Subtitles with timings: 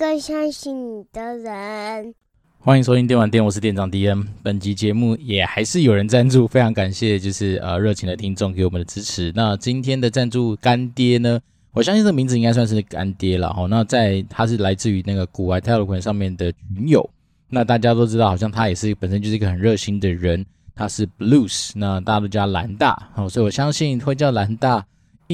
[0.00, 2.14] 更相信你的人。
[2.58, 4.26] 欢迎收听电玩店，我是店长 DM。
[4.42, 9.30] 本集节目也还是有人赞助，非常感谢，就是呃热情的听众给我们的支持。
[9.36, 11.38] 那今天的赞助干爹呢，
[11.72, 13.66] 我相信这名字应该算是干爹了哈。
[13.68, 17.10] 那在他是来自于那个股癌 Telegram 上面的群友，
[17.50, 24.82] 那大家都知道，好像他也是本身就是一个很热心的人，他是 Blues，那大家都叫蓝大，好，所以我相信会叫蓝大。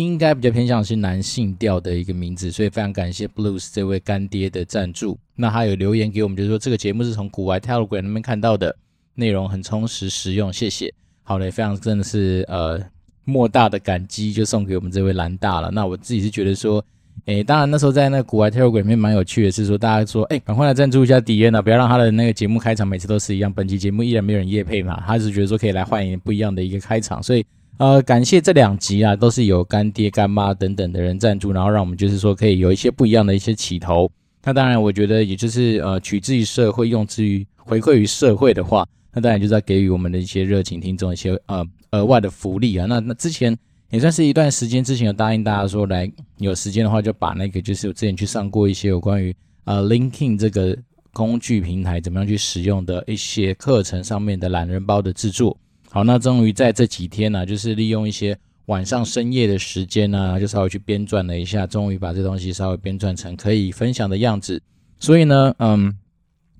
[0.03, 5.19] 应该比较偏向是男性调的一个名字，所以非常感谢 Blues 这位干爹的赞助。
[5.35, 8.77] 那他有留言给我们，就是说这个节目是从股癌 Telegram 那边看到的，
[9.15, 10.93] 内容很充实实用，谢谢。
[11.23, 12.79] 好嘞，非常真的是呃
[13.25, 15.71] 莫大的感激，就送给我们这位蓝大了。
[15.71, 16.85] 那我自己是觉得说，
[17.25, 23.51] 诶，当然那时候在那个股癌 Telegram 里面蛮有趣的，是说大家说，诶，赶快来赞助一下迪恩啊，不要让他的那个节目开场每次都是一样。
[23.51, 27.43] 本期节目依然没有人夜配嘛，他是觉得说可以来换一点不一样的一个开场，所以。
[27.79, 34.11] 呃，感谢这两集啊，都是有干爹干妈等等的人赞助，然后让我们就是说可以有一些不一样的一些起头。
[34.43, 42.87] 那当然，我觉得也就是呃，取之于社会，用之于回馈于社会的话，那当然就是要给予我们的一些热情听众一些呃额外的福利啊。
[42.89, 43.55] 那那之前
[43.91, 50.75] 也算是一段时间之前有答应大家说，来有时间的话就把那个就是我之前去上过一些有关于呃 Linking 这个
[51.13, 55.55] 工具平台怎么样去使用的一些课程上面的懒人包的制作。
[55.91, 64.61] 好，那终于在这几天呢、就是利用一些晚上深夜的时间呢、就稍微去编撰了一下，终于把这东西稍微编撰成可以分享的样子。
[64.99, 65.97] 所以呢，嗯，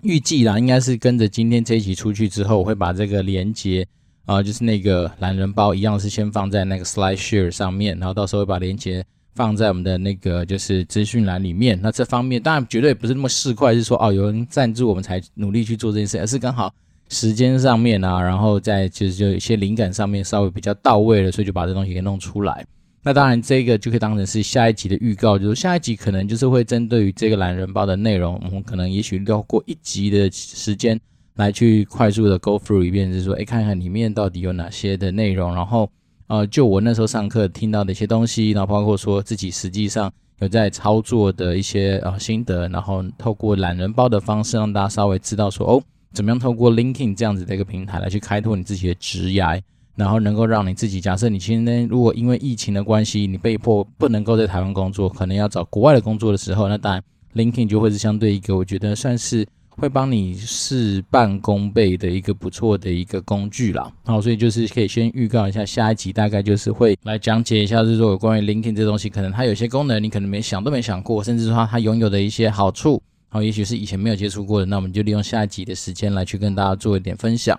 [0.03, 3.87] 预计啦，应该是跟着今天这一集出去之后，我会把这个连接
[4.25, 9.05] 啊，就是那个懒人包一样，是先放在那个 SlideShare 上面，然后到时候会把连接
[9.35, 11.79] 放在我们的那个就是资讯栏里面。
[11.83, 16.73] 那这方面当然绝对不是那么市侩，是说哦有人赞助我们才努力去做这件事，而是刚好。
[17.09, 22.67] 时间上面啊，然后再就是就有一些灵感上面稍微比较到位了，所以就把这东西给弄出来。
[23.03, 31.01] 那当然，这个就可以当成是下一集的预告，就是下一集可能就是会针对于这个懒人包的内容，我们可能也许要过一集的时间
[31.37, 35.89] 来去快速的 go through 一遍，就是说，哎，看看里面到底有哪些的内容，然后
[36.27, 45.83] 呃，就我那时候上课听到的一些东西，然后包括说自己实际上有在操作的一些呃心得，然后透过懒人包的方式让大家稍微知道说，哦。
[46.17, 49.61] 怎么样透过 LinkedIn 这样子的一个平台来去开拓你自己的职涯，
[49.97, 57.03] 然后能够让你自己，假设你今天如果因为疫情的关系，你被迫不能够在台湾工作，可能要找国外的工作的时候，那当然
[57.35, 63.93] LinkedIn 就会是相对一个我觉得算是会帮你事半功倍的一个不错的一个工具啦。
[64.07, 73.03] 好，所以就是可以先预告一下，下一集大概就是会来讲解一下，就是说有关于 LinkedIn 这东西，可能它有些功能你可能没想都没想过，甚至说它拥有的一些好处。
[73.29, 77.59] 好，也许是以前没有接触过的，那我们就利用下一集的时间来去跟大家做一点分享。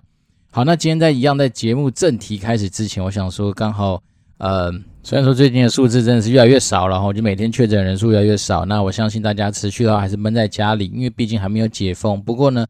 [0.49, 4.01] 好，那今天在一样在节目正题开始之前，我想说，刚好，
[4.37, 4.71] 呃，
[5.03, 12.21] 虽然说最近的数字真的是越来越少，然后就每天确诊人数越来越少，那我相信大家持续的话还是闷在家里，因为毕竟还没有解封。
[12.21, 12.65] 不过呢，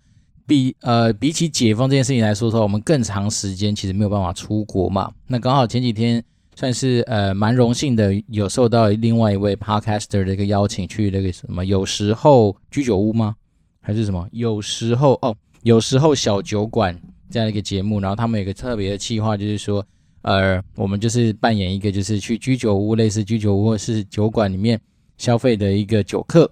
[0.46, 5.12] 比呃比起解封这件事情来说的话，我们更长时间其实没有办法出国嘛。
[5.28, 6.24] 那刚好前几天。
[6.58, 13.36] 算是呃蛮荣幸的，有受到另外一位 podcaster 的一个邀请，去那个什么有时候居酒屋吗？
[13.80, 19.86] 还是什么有时候哦，有时候小酒馆这样一个节目，然后他们有一个特别的计划，就是说
[20.24, 24.82] 呃我们就是扮演一个就是去居酒屋，类似居酒屋或是酒馆里面
[25.20, 26.52] 消费的一个酒客，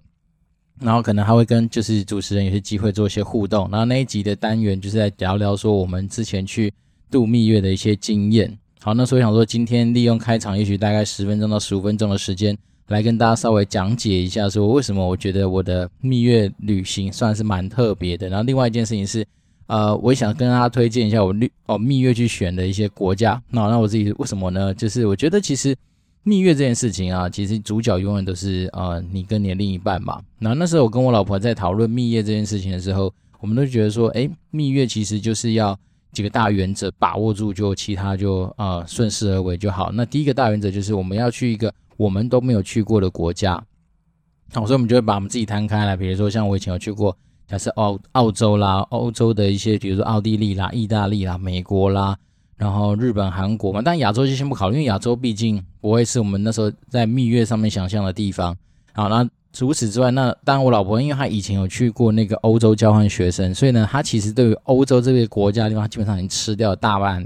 [0.79, 6.71] 然后可能还会跟就是主持人有些机会做一些互动，然后那一集的单元就是在聊聊说我们之前去
[7.09, 8.55] 度蜜月的一些经验。
[8.85, 12.55] 好，那所以想说，今天利用开场，也许大概十分钟到十五分钟的时间，
[12.89, 18.29] 来跟大家稍微讲解一下，说为什么我觉得我的蜜月旅行算是蛮特别的。
[18.29, 19.25] 然后另外一件事情是，
[19.65, 23.41] 呃，我也想跟大家推荐一下我蜜哦蜜月去选的一些国家。
[23.49, 24.71] 那那我自己为什么呢？
[24.75, 25.75] 就是我觉得其实
[26.21, 30.21] 蜜月这件事情啊，其实主角永远都是呃你跟你的另一半嘛。
[30.37, 35.75] 然后那时候我跟我老婆在讨论蜜月这件事情的时候，我们都觉得说，诶，蜜月其实就是要。
[36.15, 39.91] 几个大原则把握住，就其他就呃顺势而为就好。
[39.91, 43.61] 那第一个大原则就是我们要去一个我们都没有去过的国家，
[44.53, 47.15] 好，所以我们就会把我们自己摊开来，比如说像我以前有去过，
[47.47, 52.17] 假设澳澳洲啦、欧洲的一些，比如说奥地利啦、意大利啦、美国啦，
[52.55, 53.81] 然后日本、韩国嘛。
[53.83, 58.57] 但亚洲就先不考虑，因为亚洲毕竟不会是我们那时候在蜜月上面想象的地方。
[58.93, 59.29] 好，那。
[59.55, 67.25] 除此之外，那当然我老婆，因为她以前有去过那个欧洲交换学生，所以呢，她其实对于欧洲这个国家的地方，基本上已经吃掉大半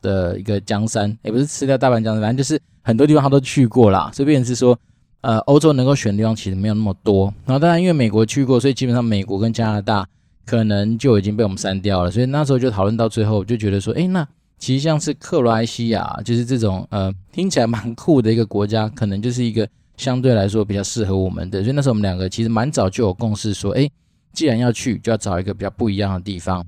[0.00, 4.10] 的一个江山，也不是吃掉大半江山，反正就是很多地方她都去过啦。
[4.14, 4.78] 所以变成是说，
[5.20, 7.26] 呃，欧洲能够选的地方其实没有那么多。
[7.44, 10.08] 然后当然因为美国去过，所以基本上美国跟加拿大
[10.46, 12.10] 可能就已经被我们删掉了。
[12.10, 14.26] 所以那时候就讨论到最后，就觉得说，诶，那
[14.58, 19.68] 其实像是克罗埃西亚，就是这种呃听起来蛮酷的一个国家，可能就是一个。
[19.98, 21.62] 相对来说比较适合我们的。
[21.62, 23.86] 所以那时候我们两个其实蛮早就有共识，说，哎，
[24.32, 26.66] 既然要去，就要找一个比较不一样的地方。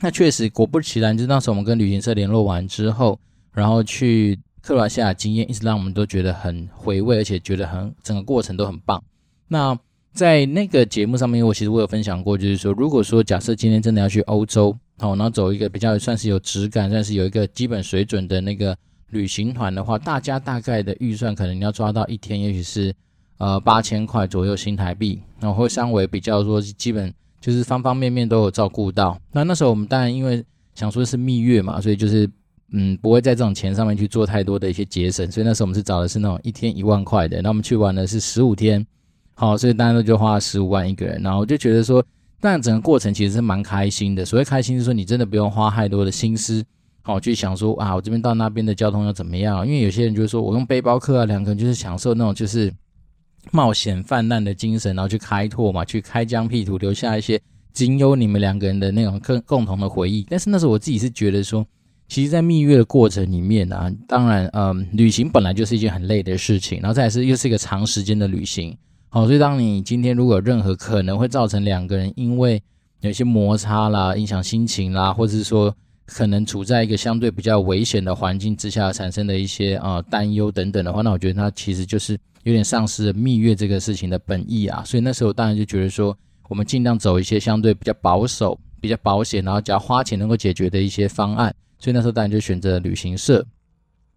[0.00, 3.18] 那确实，果不其然，就那时候我们跟旅行社联络完之后，
[3.52, 9.02] 然后去克罗西亚经验，一直让我们都觉得很回味，而且觉得很整个过程都很棒。
[9.48, 9.78] 那
[10.12, 18.76] 在那个节目上面，我其实我有分享过，就是说，如果说假设今天真的要去欧洲，好，然后走一个比较算是有质感，算是有一个基本水准的那个
[19.14, 22.94] 旅行团的话，大家大概的预算可能你要抓到一天，也许是
[23.38, 27.10] 呃八千块左右新台币，然后会稍微比较说基本。
[27.44, 29.20] 就是方方面面都有照顾到。
[29.30, 30.42] 那那时候我们当然因为
[30.74, 32.26] 想说是蜜月嘛，所以就是
[32.72, 35.30] 嗯不会在这种钱上面去做太多的一些节省。
[35.30, 37.42] 所以那时候我们是找的是那种一天一万块的。
[37.42, 38.86] 那我们去玩的是十五天，
[39.34, 41.20] 好，所以大家都就花了十五万一个人。
[41.22, 42.02] 然后我就觉得说，
[42.40, 44.24] 但整个过程其实是蛮开心的。
[44.24, 46.64] 所谓开心是说你真的不用花太多的心思，
[47.04, 49.64] 好去想说啊我这边到那边的交通要怎么样。
[49.64, 52.74] 因为有些人就是说我用背包客啊，两个人就是享受那种就是。
[53.52, 57.38] 冒险泛滥的精神，然后去开拓嘛，去开疆辟土，留下一些
[57.74, 60.26] 仅有你们两个人的那种共共同的回忆。
[60.30, 61.62] 但是那时候我自己是觉得说，
[62.08, 68.74] 其实，在蜜月的过程里面啊，当然，嗯，旅行本来就是一件很累的事情，然后再是又是一个长时间的旅行，
[69.10, 72.62] 好，所以当你今天如果有任何可能会造成两个人因为
[73.02, 82.18] 有些摩擦啦，影响心情啦，或者是说可能处在一个相对比较危险的环境之下产生的一些啊担忧等等的话，那我觉得它其实就是。
[82.44, 86.14] 有点丧失了蜜月这个事情的本意啊，所以那时候当然就觉得说，
[86.46, 91.54] 我们尽量走一些相对比较保守、比较保险，然后只要花钱能够解决的一些方案。
[91.78, 93.42] 所以那时候当然就选择了旅行社。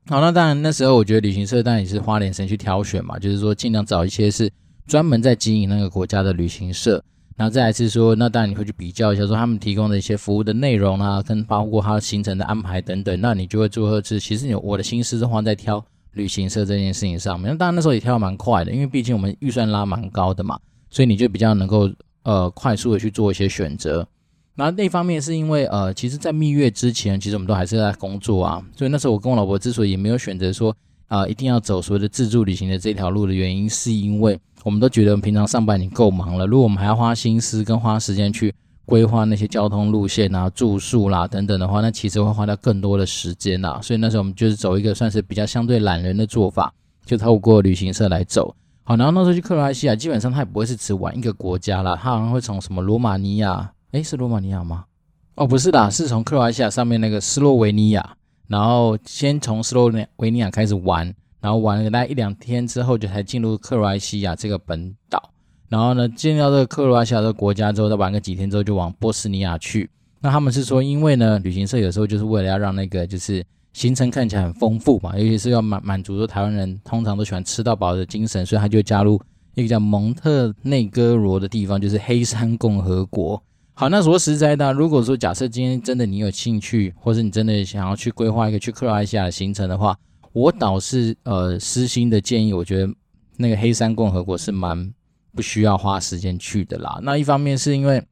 [0.08, 4.52] 好，那当然那时候我觉得旅行社当然也是花点时间去挑选嘛，就是说尽量找一些是
[4.86, 7.02] 专门在经营那个国家的旅行社。
[7.38, 15.82] 然后再来是说，那当然你会去比较一下，说他们提供的一些服务的内容啊，跟包括他行程的安排等等，那你就会做是其实你我的心思是花在挑。
[16.14, 20.58] 旅行社这件事情上面，那当然那时候也挑的蛮快的，因为毕竟我们预算拉蛮高的嘛，
[20.90, 21.88] 所以你就比较能够
[22.24, 24.08] 呃快速的去做一些选择。
[24.56, 30.76] 那那方面是因为呃，其实，在蜜月之前，其实我们都还是在工作啊，所以那时候我跟我老婆之所以没有选择说
[31.08, 38.54] 啊、一定要走所谓的自助旅行的这条路的原因，是因为我们都觉得平常上班已经够忙了，如果我们还要花心思跟花时间去。
[38.88, 43.82] 规划那些交通路线啊、住宿啦等等的话，那其实会花掉更多的时间啦。
[43.84, 46.74] 所以那时候我们就是走一个算是比较相对懒人的做法，
[47.06, 48.56] 就透过旅行社来走。
[48.86, 54.86] 好，然后那时候去克罗埃西亚，基本上它也不会是只玩一个国家啦，它好像会从什么罗马尼亚，诶，是罗马尼亚吗？
[55.36, 58.16] 哦，不是的，是从克罗埃西亚上面那个斯洛维尼亚，
[58.48, 65.32] 然后先从斯洛维尼亚开始玩，然后玩了大概一两天之后，就才进入克罗埃西亚这个本岛。
[65.70, 69.90] 然后呢，进到这个克罗埃西亚这个国家之后，再玩个几天之后，就往波斯尼亚去。
[70.20, 79.22] 那他们是说，因为呢，旅行社有时候就是为了要让那个就是行程看起来很丰富嘛，尤其是要满满足说台湾人通常都喜欢吃到饱的精神，所以他就加入
[79.54, 83.42] 一个叫蒙特内哥罗的地方，就是黑山共和国。
[83.74, 89.96] 好，那说实在的，如果说假设今天真的你有兴趣，或是你真的想要去规划一个去克罗埃西亚的行程的话，
[90.38, 92.94] 我倒是呃私心的建议，我觉得
[93.38, 94.94] 那个黑山共和国是蛮。
[95.36, 97.00] 不需要花时间去的啦。
[97.04, 98.04] 那一方面是因为，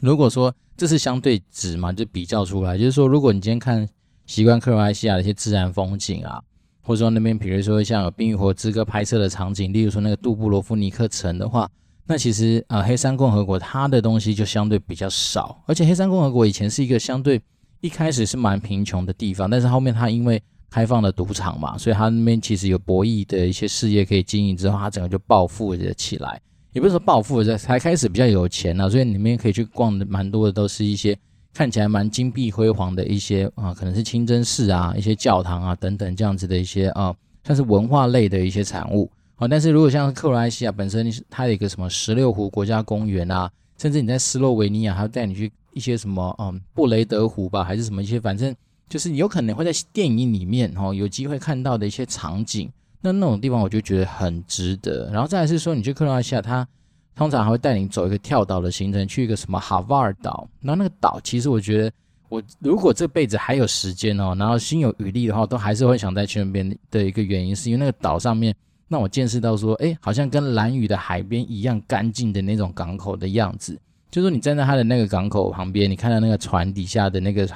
[0.00, 3.88] 如果说这是相对值嘛，就比较出来，就是说，如果你今天看
[4.26, 6.42] 习惯克罗埃西亚的一些自然风景啊，
[6.82, 11.66] 或者说那边，比如说像有《冰与火之歌》拍摄的场景，例如说那个杜布罗夫尼克城的话，
[12.04, 15.64] 那其实啊、呃，黑山共和国它的东西就相对比较少。
[15.66, 17.40] 而且黑山共和国以前是一个相对
[17.80, 20.42] 一开始是蛮贫穷的地方，但是后面它因为
[20.72, 26.40] 开放的赌场嘛，所以他那边其实有博弈的一些事业可以经营，之后他整个就暴富了起来，
[26.72, 31.14] 也不是说暴富了，才开始比较有钱了，所以里面可以去逛的蛮多的，都是一些
[31.52, 37.14] 看起来蛮金碧辉煌的一些啊，可能是清真寺啊、一些教堂啊等等这样子的一些啊，
[37.44, 39.46] 算是文化类的一些产物啊。
[39.46, 48.56] 但是如果像克罗埃西亚本身，它有一个什么十六湖国家公园啊，甚至你在斯洛维尼亚，还要带你去一些什么嗯布雷德湖吧，还是什么一些，反正。
[48.92, 52.70] 就是有可能会在电影里面哦，有机会看到的一些场景，
[53.00, 55.10] 那那种地方我就觉得很值得。
[55.10, 56.68] 然后再来是说，你去克罗埃西亚，他
[57.16, 60.46] 通常还会带你走一个跳岛的行程，去一个什么哈瓦尔岛。
[60.60, 61.90] 然后那个岛，其实我觉得
[62.28, 68.54] 我如果这辈子还有时间哦，然后心有余力的话，都还是会想再去那边的一个原因，是因为那个岛上面
[68.88, 73.72] 让我见识到说，哎，好像跟蓝屿的海边一样干净的那种港口的样子。
[74.10, 77.48] 就是说你站在它的那个港口旁边，你看到那个船底下的那个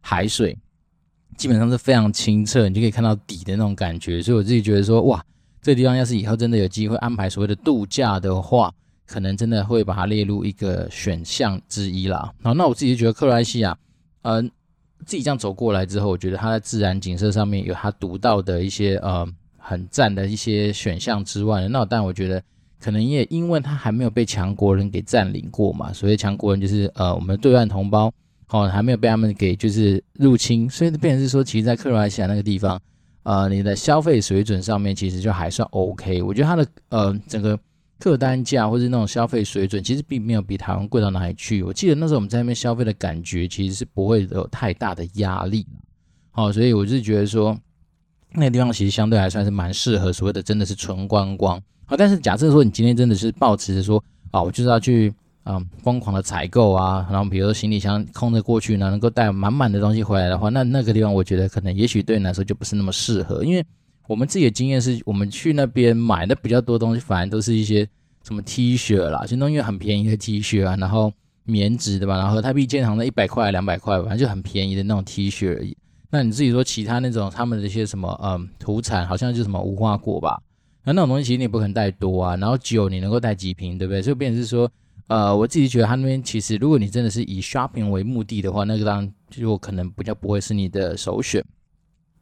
[0.00, 0.56] 海水。
[1.36, 4.22] 基本上是非常清澈，你就可以看到底的那种感觉。
[4.22, 5.22] 所以我自己觉得说，哇，
[5.60, 8.72] 这个地方要是以后真的有机会安排所谓的度假的话，
[9.06, 12.32] 可能真的会把它列入一个选项之一啦。
[12.42, 13.76] 好，那我自己就觉得克罗埃西亚，
[14.22, 14.42] 嗯、呃，
[15.04, 19.26] 自己这样走过来之后，我觉得它在自然景色上面有它独到的一些呃
[19.58, 22.42] 很赞的一些选项之外，那但我觉得
[22.80, 28.12] 可能也因为它还没有被强国人给占领过嘛，所以强国人就是呃我们对岸同胞，
[28.48, 32.80] 哦还没有被他们给就是入侵，所以变成是说，其实，在克罗埃西亚那个地方，
[33.22, 37.58] 呃你的消费水准上面其实就还算 OK，我觉得它的呃整个。
[37.98, 41.62] 客单价或是那种消费水准，其实并没有比台湾贵到哪里去。
[41.62, 45.66] 我记得那时候我们在那边消费的感觉，其实是不会有太大的压力。
[46.30, 47.58] 好，所以我是觉得说，
[48.34, 51.58] 那个地方其实相对还算是蛮适合所谓的真的是纯观光。
[51.86, 55.10] 好，但是假设说你今天真的是抱持着说，啊，我就是要去
[55.46, 63.64] 嗯疯狂的采购啊，然后比如说行李箱空着过去呢，能够带满满的东西回来的话，那那个地方我觉得可能也许对你来说就不是那么适合，因为。
[64.08, 67.84] 我们自己的经验是，我们去那边买的比较多东西，反而都是一些
[68.22, 71.12] 什么 T 恤啦，就弄一个很便宜的 T 恤啊，然后
[71.42, 75.76] 棉质的吧，然后台币建行的一百块、两百块，反正就很便宜的那种 T 恤而已。
[76.08, 80.40] 那你自己说其他那种他们的一些什么嗯土产，好像就什么无花果吧，
[80.84, 82.36] 那那种东西其实你不可能带多啊。
[82.36, 84.00] 然后酒你能够带几瓶，对不对？
[84.00, 84.70] 就变成是说，
[85.08, 91.44] 呃，我自己觉得他那边其实，如果你真的是以 shopping 为目的的话，那个当然就可能比较不会是你的首选。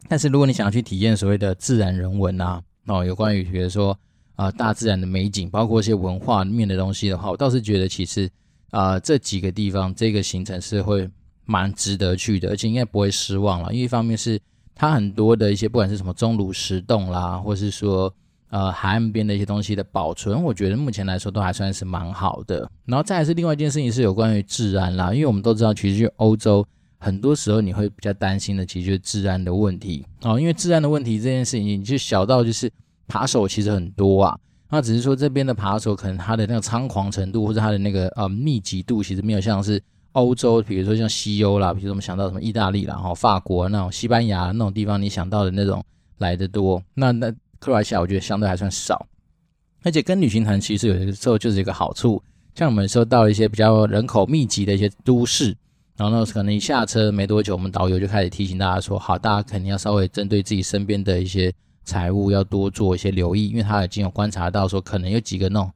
[0.06, 3.98] 但是如果你想要去体验所谓的自然人文啊，哦，有关于比如说
[4.36, 8.28] 啊、大自然的美景，包括一些文化面的东西的话，我倒是觉得其实
[8.70, 11.08] 啊、这几个地方这个行程是会
[11.44, 13.72] 蛮值得去的，而且应该不会失望了。
[13.72, 14.38] 因为一方面是
[14.74, 18.12] 它很多的一些不管是什么钟乳石洞啦，或是说
[18.54, 22.70] 呃海岸边的一些东西的保存，我觉得目前来说都还算是蛮好的。
[22.86, 26.64] 然后再是另外一件事情是有关于治安啦，因为我们都知道其实去欧洲。
[27.00, 30.40] 很多时候你会比较担心的，其实就是治安的问题哦。
[30.40, 32.70] 因为治安的问题这件事情，你就小到就是
[33.08, 34.38] 扒手其实很多啊。
[34.70, 39.82] 那只是说这边的扒手可能他的那个猖狂程度或者他的那个呃密集度，其实没有像是
[40.12, 45.84] 欧洲，比如说像西欧啦，比如说我们想到什么意大利啦、哈法国那种、西班牙那种地方，你想到的那种
[46.18, 46.82] 来的多。
[46.94, 47.30] 那那
[47.64, 49.06] 克罗埃西亚我觉得相对还算少，
[49.82, 52.22] 而且跟旅行团其实有的时候就是一个好处，
[52.54, 55.56] 像我们说到一些比较人口密集的一些都市。
[55.96, 61.50] 然后呢，可能一下车没多久，我们导游就开始提醒大家说：“好，大家肯定要稍微针对自己身边的一些
[61.84, 65.70] 财物要多做一些留意，因为他已经有观察到说，可能有几个那种，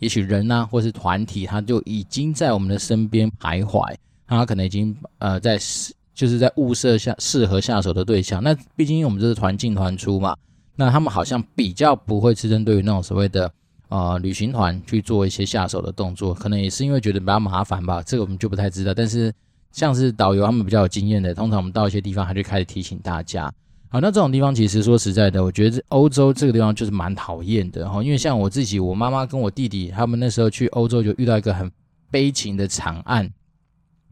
[0.00, 3.94] 也许人呐、或是团体，他就已经在我们的身边徘徊，
[4.26, 5.56] 他可能已经呃在
[6.12, 8.42] 就是在物色下适合下手的对象。
[8.42, 10.36] 那毕竟我们这是团进团出嘛，
[10.80, 13.52] 那他们好像比较不会是针对于那种所谓的
[13.88, 19.32] 呃旅行团去做一些下手的动作，可能也是因为觉得比较麻烦吧，这个我们就不太知道，但是。
[19.72, 23.44] 像是导游他们比较有经验的，通常我们到一些地方，他就开始提醒大家。
[23.88, 28.02] 好，那这种地方其实说实在的，我觉得欧洲这个地方就是蛮讨厌的哈。
[28.02, 31.70] 因为像我自己，我妈妈跟我弟弟他们那时候去欧洲就遇到一个很
[32.10, 33.30] 悲情的惨案。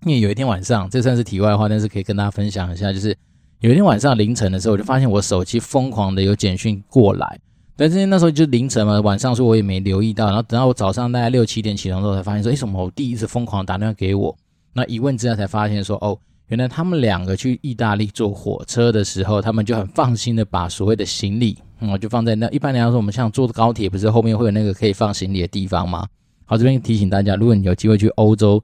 [0.07, 3.17] 因为有一天晚上，这算是题外话，但是可以跟大家分享一下，就是
[3.61, 7.41] 有一天晚上凌晨的时候，我就发现我手机疯狂的有简讯过来。
[7.75, 14.37] 但是那时候就凌晨嘛，晚上说我也没留意到，然后等到我早上大概六七点起床之后，才发现说，为什么我弟一直疯狂打电话给我？
[14.75, 22.49] 那一问之下才发现说，哦，原来他们两个去意大利坐火车的时候，他们就很放心的把所谓的行李，嗯，就放在那。
[22.51, 26.07] 一般来说，我们像坐高铁，不是后面会有那个可以放行李的地方吗？
[26.45, 28.63] 好，这边提醒大家，如果你有机会去欧洲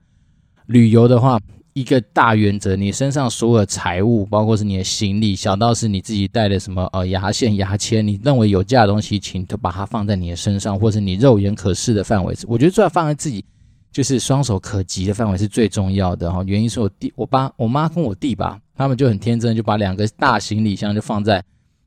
[0.66, 1.40] 旅游的话，
[1.74, 12.34] 一个大原则，你身上所有的财物，包括是你的行李，小到是你自己带的什么呃牙线、牙签，你认为有价的东西，请都把它放在你的身上，或是你肉眼可视的范围。
[12.48, 13.44] 我觉得最好放在自己。
[13.92, 21.40] 就是双手可及的范围是最重要的哈，原因是我弟、我爸、我妈跟我弟吧，他们就很天真，就把两个大行李箱就放在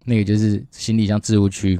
[0.05, 1.77] 那个就是行李箱置物区，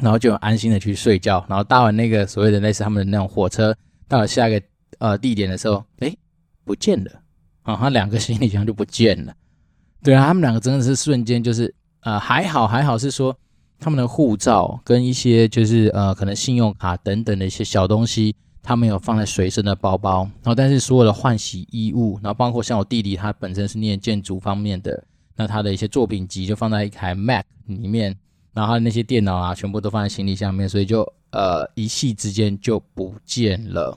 [0.00, 3.72] 然后就很安心的去睡觉，然后搭完那个所谓的类似他们的那种火车，
[4.08, 4.60] 到了下一个
[4.98, 6.18] 呃地点的时候，诶，
[6.66, 7.10] 不见了
[7.62, 9.32] 啊，他两个行李箱就不见了，
[10.02, 13.34] 对啊，他们两个真的是瞬间就是呃还好还好是说
[13.78, 18.36] 他们的护照跟一些就是呃可能信用卡等等的一些小东西。
[18.68, 25.04] 他没有放在随身的包包，然后但是所有的换洗衣物，然后包括像我弟弟，他本身是念建筑方面的，
[25.36, 28.16] 那他的一些作品集就放在一台 Mac 里面，
[28.52, 33.96] 然后他的那些电脑啊，全部都放在行李箱里面，所以就呃一夕之间就不见了。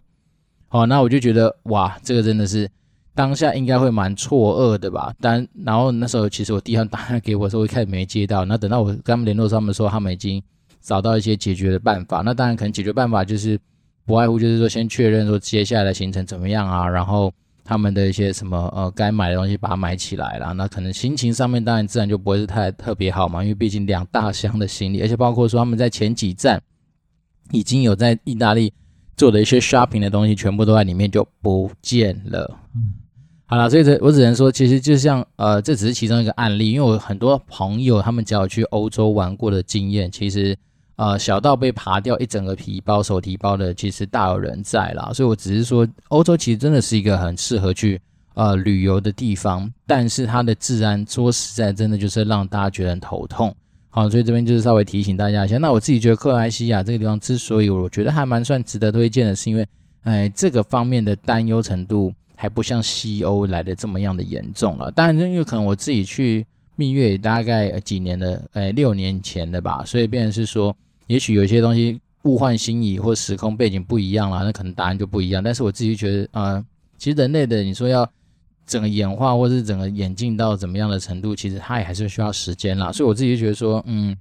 [0.69, 2.69] 好，那我就觉得哇，这个真的是
[3.13, 5.13] 当下应该会蛮错愕的吧？
[5.19, 10.41] 但然后那时候其实我弟他打电话给我的时候，我一开始没接到，那等到我跟他们联络，他们说他们已经
[10.79, 12.21] 找到一些解决的办法。
[12.23, 13.59] 那当然可能解决办法就是。
[14.05, 17.31] 不外乎就是说，先确认说接下来的行程怎么样啊，然后
[17.63, 26.59] 他们的一些什么呃该买的东西把它买起来了，那可能心情上面当然自然就不会是太特别好嘛，因为毕竟两大箱的行李，而且包括说他们在前几站
[27.51, 28.73] 已经有在意大利
[29.19, 32.57] 做的一些 shopping 的东西，全部都在里面就不见了。
[33.45, 40.57] 好了，所以这我只能说，其实就像呃，这只是其中一个案例，因为我很多朋友他们只要去欧洲玩过的经验，其实
[40.95, 45.11] 呃小到被扒掉一整个皮包、手提包的，其实大有人在啦。
[45.13, 47.99] 所以我只是说，欧洲其实真的是一个很适合去
[48.35, 53.53] 呃旅游的地方，但是它的治安说实在，真的就是让大家觉得很头痛。
[53.89, 55.57] 好，所以这边就是稍微提醒大家一下。
[55.57, 59.67] 那我自己觉得克罗埃西亚这个地方之所以我觉得还蛮算值得推荐的，是因为
[60.03, 62.13] 哎这个方面的担忧程度。
[62.41, 70.73] 还不像西欧来的这么样的严重了，当然，因为可能我自己去蜜月大概几年了，哎，六年前的吧，所以变成是说，
[71.07, 75.43] 也许有些东西物换星移或时空背景不一样了，那可能答案就不一样。
[75.43, 76.65] 但是我自己觉得，呃，
[76.97, 78.09] 其实人类的你说要
[78.69, 82.91] 整个演化或是整个演进到怎么样的程度，其实它也还是需要时间啦。
[82.91, 84.15] 所以我自己就觉得说，嗯，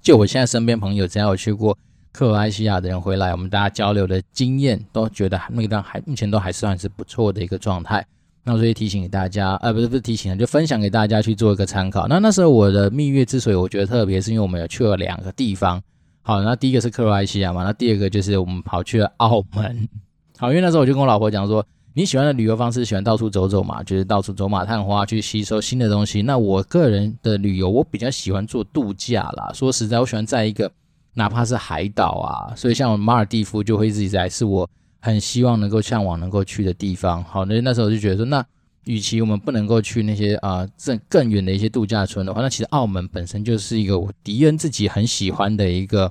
[0.00, 1.76] 就我现在身边朋友只要有去过。
[2.12, 8.04] 克罗埃西亚的人回来，我们大家交流的经验都觉得那个地方还目前都还算是不错的一个状态。
[8.42, 12.08] 那所以提醒给大家，呃，不是不是提醒了，就分享给大家去做一个参考。
[12.08, 15.80] 那那时候我的蜜月之所以我觉得特别，是因为我们有去了两个地方。
[16.22, 19.88] 好，那第一个是克罗埃西亚嘛，那第二个就是我们跑去了澳门。
[20.36, 21.64] 好，因为那时候我就跟我老婆讲说，
[22.00, 26.22] 你喜欢的旅游方式喜欢到处走走嘛，就是到处走马探花去吸收新的东西。
[26.22, 29.50] 那我个人的旅游，我比较喜欢做度假啦。
[29.52, 30.72] 说实在，我喜欢在一个。
[31.12, 34.66] 哪怕是海岛啊，所以像马尔地夫就会一直在是我
[35.00, 37.22] 很希望能够向往能够去的地方。
[37.24, 38.42] 好，那那时候就觉得说，那
[38.84, 46.10] 与其我们不能够去那些啊更更远的一些度假村的话，那其实澳门本身就是一个我迪恩自己很喜欢的一个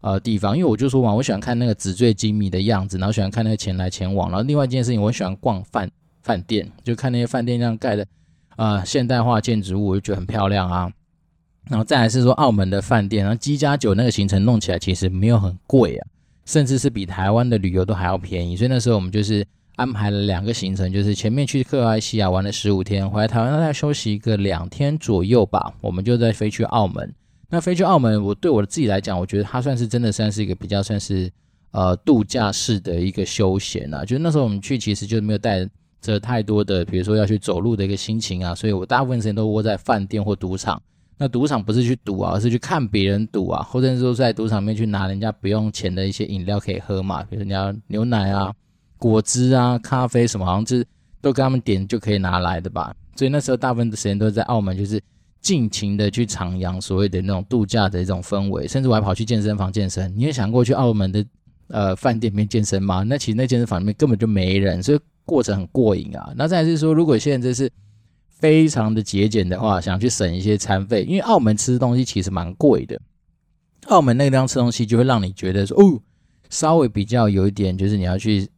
[0.00, 5.90] 呃地方，因为我就说嘛，我喜欢看那个纸醉金迷的样子，然后喜欢看那个钱来钱往，然后另外一件事情，我喜欢逛饭
[6.22, 8.06] 饭店，就看那些饭店这样盖的、
[8.56, 10.90] 呃、现代化建筑物，我就觉得很漂亮啊。
[11.68, 16.06] 然后再来是说澳门的饭店，然后鸡加酒那个行程弄起来其实没有很贵啊，
[16.46, 18.56] 甚至是比台湾的旅游都还要便宜。
[18.56, 19.46] 所以那时候我们就是
[19.76, 27.14] 安排了两个行程，就是前面去克罗埃西亚玩了十五天，回来台湾大概休息一个两天左右吧，我们就再飞去澳门。
[27.50, 31.30] 那飞去澳门，我对我自己来讲，我觉得它算是真的算是一个比较算是
[31.70, 34.04] 呃度假式的一个休闲啊。
[34.04, 35.66] 就是那时候我们去其实就没有带
[36.02, 40.80] 着太多的，比如说要去走路的一个心情啊，所以我大部分时间都窝在饭店或赌场。
[41.16, 48.52] 那赌场不是去赌啊，而是去看别人赌啊，或者是说在赌场面去拿人家不用钱的一些饮料可以喝嘛，比如说你要牛奶啊、
[48.98, 50.86] 果汁啊、咖啡什么，好像是
[51.20, 52.94] 都跟他们点就可以拿来的吧。
[53.16, 55.02] 所以那时候大部分的时间都在澳门，就是
[55.40, 60.12] 尽情的去徜徉所谓的那种度假的一种氛围，甚至我还跑去健身房健身。
[60.16, 61.24] 你也想过去澳门的
[61.68, 63.02] 呃饭店里面健身吗？
[63.02, 66.32] 那其实那健身房里面根本就没人，所以过程很过瘾啊。
[66.36, 67.70] 那再是说，如果现在这是。
[68.40, 72.96] 非常的节俭的话，想去省一些餐费，因为澳门吃东西其实蛮贵的。
[73.86, 76.00] 澳门那个地方吃东西就会让你觉得说，哦，
[76.48, 78.48] 稍微比较有一点，就是你要去，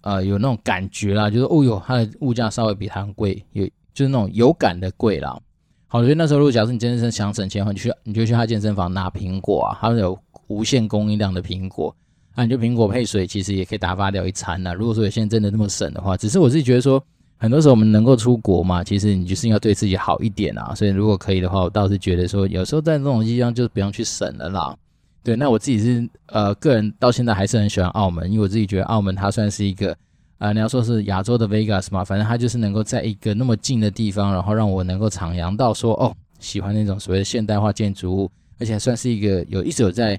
[0.00, 5.40] 呃，有那种感觉啦，就是哦哟，它的物价稍微比它贵，有就是那种有感的贵啦。
[5.88, 11.94] 好，所以那时候如果假设你真的是想省钱的话，你去你就去他健身房拿苹果啊，他们有无限供应量的苹果，
[12.36, 14.72] 那你就苹果配水，其实也可以打发掉一餐呐。
[14.72, 17.02] 如果说有些人真的那么省的话，只是我自己觉得说。
[17.40, 20.74] 很多时候我们能够出国嘛，其实你就是要对自己好一点啊。
[20.74, 24.76] 所以如果可以的话，我倒是觉得说，有时候在这种地方就是不用去省了啦。
[25.22, 29.96] 对，那我自己是呃个人到现在还是很喜欢澳门，因为我自己觉得澳门它算是一个
[30.38, 40.18] 呃你要说是亚洲的 Vegas 嘛，反正它就是能够在一个那么近的地方，然后让我能够徜徉到说哦喜欢那种所谓的现代化建筑物，而且还算是一个有一直有在。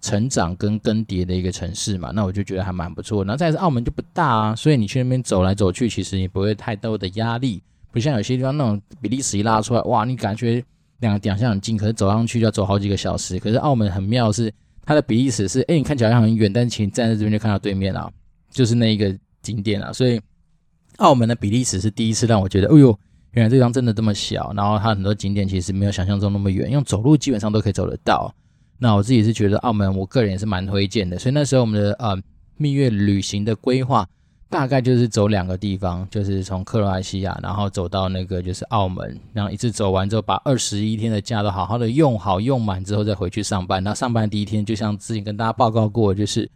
[0.00, 3.24] 成长跟更迭的一个城市嘛，那我就觉得还蛮不错。
[3.24, 10.62] 然后再是澳门就不大啊，所以你去那边走来走去，其实也不会太多的压力，不像有些地方那种比利时一拉出来，哇，你感觉
[11.00, 13.38] 两个点像很近，可是走上去就要走好几个小时。
[13.38, 14.52] 可是澳门很妙是，
[14.84, 18.12] 它的比利时是，哎，你看起来好像很远，但是其实站在这边就看到对面了，
[18.50, 19.06] 就是那一个
[19.44, 19.92] 景点啊。
[19.92, 20.20] 所以
[20.96, 22.98] 澳门的比利时是第一次让我觉得，哎呦，
[23.32, 28.34] 原来这地方真的这么小，然后它很多景点其实没有想象中那么远，用走路基本上都可以走得到。
[28.78, 31.18] 那我自己是觉得澳门，我个人也是蛮推荐的。
[31.18, 32.16] 所以那时候我们的呃
[32.56, 34.06] 蜜月旅行的规划，
[34.50, 43.82] 大概就是走两个地方，就是从克罗埃西亚，然后走到那个就是澳门，然后一次走完之后，把二十一天的假都好好的用好用满之后，再回去上班。
[43.82, 46.48] 那上班第一天，就像之前跟大家报告过，就是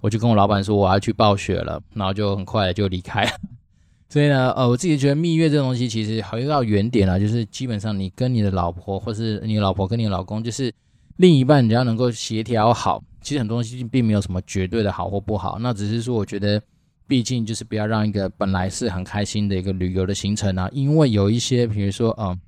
[0.00, 3.30] 我就跟我老板说我要去暴雪了，然后就很快就离开了。
[4.08, 10.72] 所以呢，呃，我自己觉得蜜月这东西其实回到原点了，就是基本上你跟你的老婆，或是你老婆跟你老公，就是。
[11.18, 16.60] 另一半只要能够协调好，其实很多东西并没有什么绝对的好或不好，那只是说我觉得，
[17.08, 22.38] 毕竟就是不要让一个本来是很开心的一个旅游的行程啊，因为有一些比如说，嗯，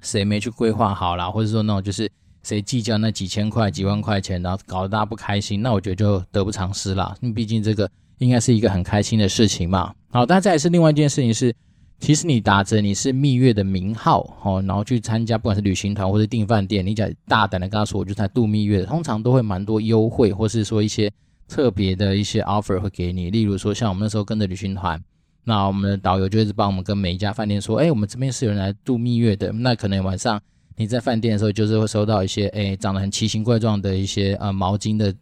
[0.00, 2.10] 谁没去规划好啦，或者说那种就是
[2.42, 7.14] 谁计较那几千块、几万块钱，然后搞得大家不开心，那我觉得就得不偿失啦。
[7.20, 9.94] 因为毕竟这个应该是一个很开心的事情嘛。
[10.10, 11.54] 好，但再来是另外一件事情是。
[12.00, 21.08] 其实你打着你是蜜月的名号，哦，然后去参加，不管是旅行团或者订饭店，你讲大胆的跟他说，我就在度蜜月，通常都会蛮多优惠，或是说一些
[21.46, 23.30] 特别的一些 offer 会给你。
[23.30, 25.00] 例如说，像我们那时候跟着旅行团，
[25.44, 30.42] 那我们的导游就一直帮我们跟每一家饭店说，哎，我们这边是有人来度蜜月的，那可能晚上
[30.76, 35.14] 你在饭店的时候，就是会收到一些，诶，长得很奇形怪状的一些呃毛巾的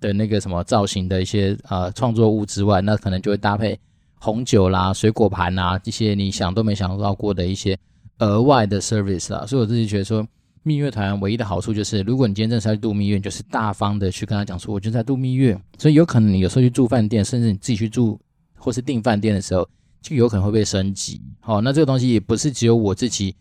[0.00, 3.78] 的那个什么造型的一些呃创作物之外，那可能就会搭配。
[4.22, 7.74] 红酒啦、水果盘啦，这些你想都没想到过的一些
[8.18, 10.22] 额外的 service 啦，所以我自己觉得说，
[10.62, 18.20] 蜜月团唯一的好处就是，如果你今天正在度蜜月，就是大方的去跟他讲说，我就在度蜜月，所以有可能你有时候去住饭店，甚至你自己去住
[18.58, 19.66] 或是订饭店的时候，
[20.02, 21.18] 就有可能会被升级。
[21.40, 23.34] 好，那这个东西也不是只有我自己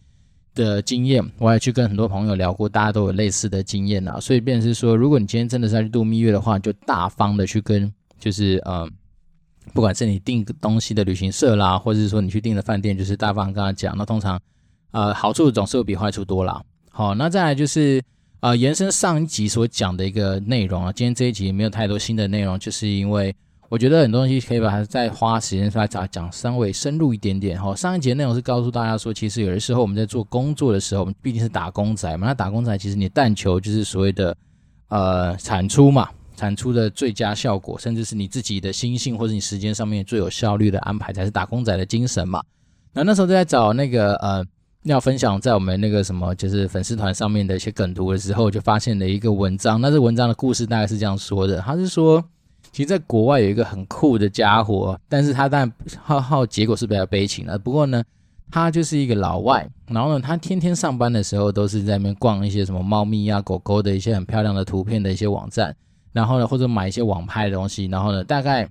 [0.53, 8.89] 的经验，我还去跟很多朋友聊过，大家都有类似的经验啊，所以变成是说，如果你今天真的是在去度蜜月的话，就大方的去跟，就是嗯。
[9.71, 13.95] 不管是你订东西的旅行社啦，或者是说你去订的饭店，就是大方跟他讲。
[13.95, 14.39] 那通常，
[14.89, 16.59] 呃，好处总是会比坏处多啦。
[16.89, 18.01] 好，那再来就是，
[18.39, 20.91] 呃，延伸上一集所讲的一个内容啊。
[20.91, 23.35] 今天这一集没有太多新的内容，就是因为
[23.69, 27.61] 我觉得很多东西可以把它再花时间出来讲讲，稍微深入一点点。
[27.61, 32.27] 哈，上一节内容是告诉大家说，其实有的时候我们在做工作的时候，我们毕竟是打工仔嘛。
[32.27, 34.35] 那打工仔其实你但求就是所谓的
[34.89, 36.09] 呃产出嘛。
[36.35, 42.41] 产出的最佳效果，甚至是你自己的心性或者你时间上面最有效率的安排，才是打工仔的精神嘛。
[42.93, 44.41] 那那时候就在找那个呃，
[44.83, 49.81] 要分享在我们那个什么，就是粉丝团上面的一些梗图的时候，就发现了一个文章。
[49.81, 52.23] 那这文章的故事大概是这样说的：他是说，
[52.71, 57.57] 其实在国外有一个很酷的家伙，但是他但浩浩结果是比较悲情的。
[57.57, 58.03] 不过呢，
[58.51, 65.75] 他就是一个老外，然后呢，他天天上班的时候都是在那边逛一些什么猫咪呀、狗狗的一些很漂亮的图片的一些网站。
[66.11, 68.67] 然后呢，或者买一些网拍的东西，然后呢，大概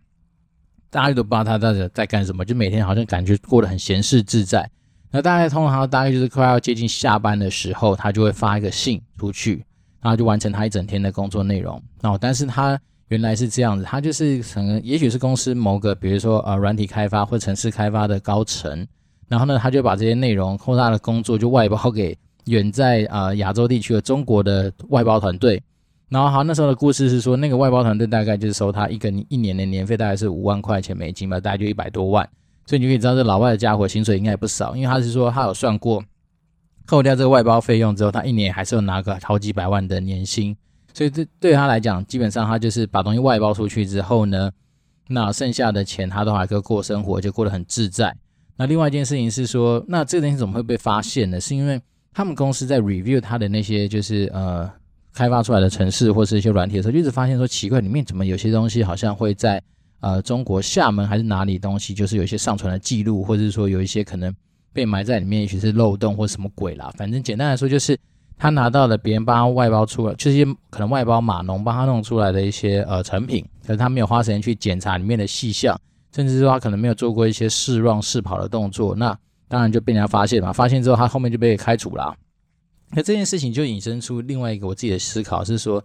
[0.91, 4.69] 大家都不知道他到底在干什么，就每天好像感觉过得很闲适自在。
[5.11, 9.65] 那大概通常大概就是快要接近下班的时候，他就会发一个信出去，
[10.01, 11.81] 然后就完成他一整天的工作内容。
[12.03, 12.79] 然后，但是他
[13.09, 18.87] 原来是这样子，他就是可能也许是公司某个，比如说呃软体开发或城市开发的高层，
[19.29, 22.17] 然后呢，他就把这些内容或他的工作就外包给
[22.47, 25.63] 远在呃亚洲地区的中国的外包团队。
[26.11, 32.27] 然后好，那时候的故事是说，那个外包团队大概就是收他一个一年的年费，大概是五万块钱美金吧，大概就一百多万。
[32.65, 36.03] 所以你可以知道，这老外的家伙薪水应该也不少，因为他是说他有算过，
[36.87, 40.57] 扣掉这个外包费用之后，他一年还是有拿个好几百万的年薪。
[40.99, 44.51] 所以这对他来讲，基本上他就是把东西外包出去之后呢，
[45.07, 48.13] 那剩下的钱他都还可以过生活，就过得很自在。
[48.57, 51.41] 那另外一件事情是说，那这个东西怎么会被发现呢？
[51.41, 51.81] 是因为
[52.13, 54.69] 他们公司在 review 他的那些就是呃。
[55.15, 59.61] 开发出来的程式或是一些软体的时候，就一直发现说奇怪，里面怎么有些东西好像会在
[59.99, 64.33] 呃中国厦门还是哪里东西，就是有一些上传的记录，或者是说有一些可能
[64.73, 66.93] 被埋在里面，也许是漏洞或什么鬼啦。
[66.97, 67.99] 反正简单来说，就是
[68.39, 75.79] 他拿到了别人帮他外包出来，就是可能外包码农帮他弄出来的一些呃成品，可是他没有花时间去检查里面的细项，
[76.15, 80.53] 甚至说他可能没有做过一些试 run 试跑的动作，那当然就被人家发现嘛。
[80.53, 82.15] 发现之后，他后面就被开除了。
[82.93, 85.83] 那这件事情就引申出另外一个我自己的思考，是说，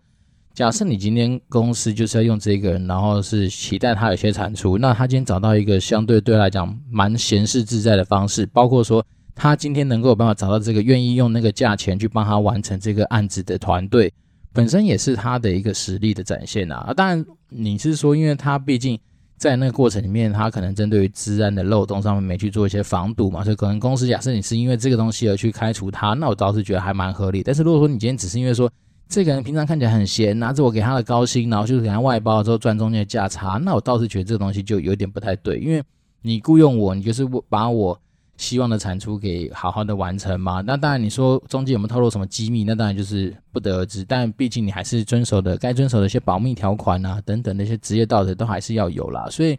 [0.54, 9.04] 假设你今天公司就是要用这个人，然后是期待他有些产出，那他今天找到一个相对对来讲蛮闲适自在的方式，包括说
[9.36, 14.14] 他今天能够有办法找到这个愿意用那个价钱去帮他完成这个案子的团队，
[14.52, 16.94] 本身也是他的一个实力的展现啊。
[16.96, 19.00] 当然你是说，因为他毕竟。
[19.36, 27.44] 在那个过程里面，他可能针对于治安的漏洞上面没去做一些防堵嘛，所以可能公司假设你是因为这个东西而去开除他，那我倒是觉得还蛮合理。
[27.44, 28.72] 但是如果说你今天只是因为说
[29.10, 35.84] 这个人平常看起来很闲，拿着我给他的高薪，然后就是给他外包之后赚中间的价差，那我倒是觉得这个东西就有点不太对，因为
[36.22, 38.00] 你雇佣我，你就是把我。
[38.38, 40.62] 希望的产出给好好的完成嘛？
[40.62, 42.64] 那当然，你说中间有没有透露什么机密？
[42.64, 44.04] 那当然就是不得而知。
[44.04, 49.28] 但毕竟你还是遵守的该遵守的一些保密条款啊，等等那些职业道德都还是要有啦。
[49.30, 49.58] 所以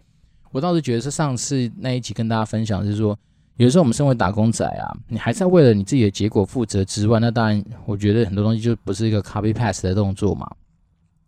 [0.51, 3.17] 我倒是觉得是上次那一集跟大家分享，是说
[3.57, 10.51] 有时候我们身为打工仔啊，你还是要为了你自己的结果负责之外，那当然我觉得很多东西就不是一个 copy paste 的动作嘛。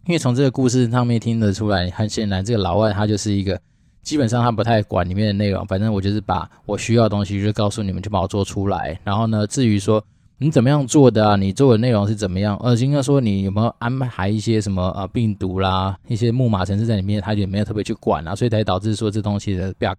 [0.07, 3.61] 因为从这个故事上面听得出来，很显然这个老外他就是一个。
[4.07, 8.97] 基本上他不太管里面的内容，反正我就是把我需要的东西就告诉你们，就把我做出来。
[9.03, 10.01] 然后呢，至于说
[10.39, 19.99] 你怎么样做的啊，你做的内容是怎么样，呃，应该说你有没有安排一些什么呃病毒啦，一些木马程式在里面，他也没有特别去管啊，所以才导致说这东西的 bug。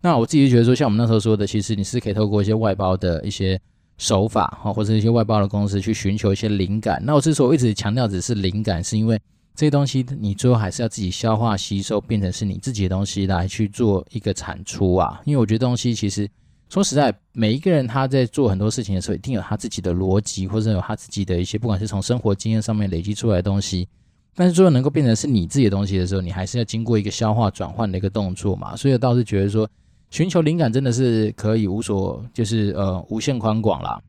[0.00, 3.60] 那我自己就觉得说，像我们那时候说的，其实你是可以透过一些外包的一些
[3.98, 7.02] 手法哈，或者一些外包的公司去寻求一些灵感。
[7.04, 9.20] 那我之所以一直强调只是灵感，是因为。
[9.54, 15.20] 这些东西你最后还是要自己消化吸收，变成是你自己的东西来去做一个产出啊。
[15.24, 16.28] 因为我觉得东西其实
[16.68, 23.88] 说实在，每一个人他在做很多事情的时候，一定有他自己的逻辑，或者有他自己的一些，不管是从生活经验上面累积出来的东西。
[24.34, 28.74] 但是最后能够变成是你自己的东西的时候，你还是要经过一个消化转换的一个动作嘛。
[28.74, 29.68] 所以我倒是觉得说，
[30.10, 34.02] 寻求灵感真的是可以无所，就是呃无限宽广啦。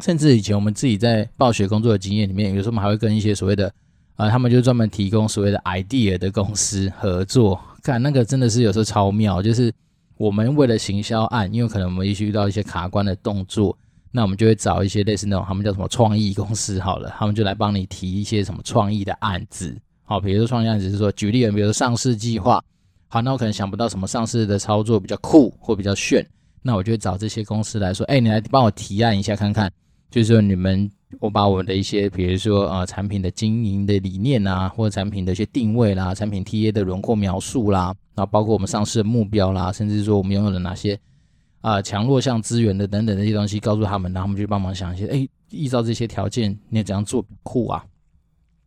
[0.00, 3.70] 甚至以前我们自己在暴雪工作的经验里面，有时候我们还会跟一些所谓的
[4.16, 9.72] 呃，他们就专门提供所谓的 idea 的公司合作，看那个真的是有时候超妙，就是。
[10.18, 13.76] 我们为了行销案，因为可能我们也许遇到一些卡关的动作，
[14.12, 19.76] 那我们就会找一些类似那种他们叫什么创意公司好了，他们就来帮你提一些什么创意的案子。
[20.04, 22.62] 好，比如说创意案子是说，举例，比如说上市计划，
[23.08, 26.24] 好，那我可能想不到什么上市的操作比较酷或比较炫，
[26.62, 29.72] 那我就会找这些公司来说，哎，你来帮我提案一下看看，
[30.08, 30.88] 就是说你们。
[31.20, 40.98] 我把我们的一些，比如说呃，产品的经营的理念啊，或者产品的一些定位啦，产品 TA 的轮廓描述啦，然后包括我们上市的目标啦，甚至说我们拥有了哪些
[41.60, 47.84] 啊强弱项资源的等等这些东西，告诉他们，然后他们就帮忙想一些，哎，依照这些条件，你要怎样做酷啊？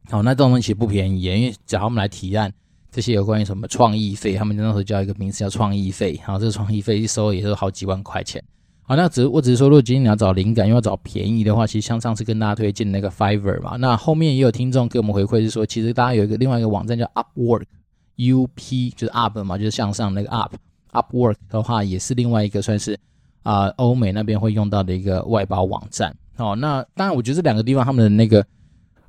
[0.09, 2.53] 好，那这种东西不便宜，因为只要我们来提案，
[2.91, 8.43] 这些有关于什么创意费，他们那时候叫一个名词叫创意费，然后这个创意费一收也是好几万块钱。
[8.87, 22.99] 好，那只我只是说，如果今天你要找灵感，又要找便宜的话，其实像上次跟大家推荐那个 Fiverr 嘛，那后面也有听众给我们回馈是说，其实大家有一个另外一个网站叫 Upwork，U P 就是 Up 嘛，就是向上那个 Up，Upwork 的话也是另外一个算是
[23.41, 26.15] 啊、欧美那边会用到的一个外包网站。
[26.37, 28.45] 哦，那当然我觉得这两个地方他们的那个。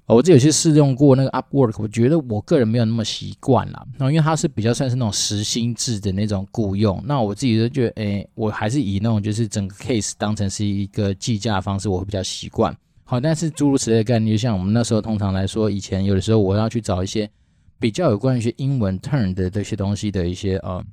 [0.06, 3.84] 哦我自己有些试用过那个 Upwork，我觉得我个人没有那么习惯啦。
[3.98, 12.72] 然后因为它是比较算是那种时薪制的那种雇佣，那我自己就觉得，诶，我还是以那种就是整个 case 当成是一个计价方式，我会比较习惯。
[13.02, 17.28] 好，但是诸如此类的概念，就像我们那时候通常来说，以前有的时候我要去找一些
[17.80, 20.84] 比较有关于一些英文 turn 的这些东西的一些呃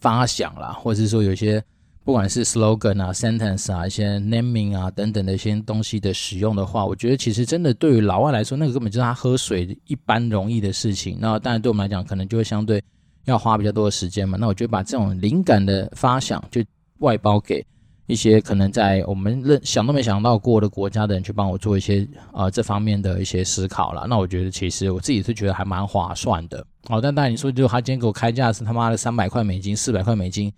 [0.00, 1.62] 发想啦，或者是说有些。
[2.04, 11.16] 不管是 slogan 啊、sentence 啊、一些 naming 啊等等的一些东西的使用的话，我觉得其实真的对于老外来说，那个根本就是他喝水一般容易的事情。
[11.18, 12.82] 那当然对我们来讲，可能就会相对
[13.24, 14.36] 要花比较多的时间嘛。
[14.38, 16.62] 那我觉得把这种灵感的发想就
[16.98, 17.64] 外包给
[18.06, 24.06] 一些可能在我们认想都没想到过的国家的人去帮我做一些呃这方面的一些思考了。
[24.06, 26.62] 那我觉得其实我自己是觉得还蛮划算的。
[26.86, 30.52] 好，但当然你说就他今天给我开价是他妈的三百块美金、四百块美金。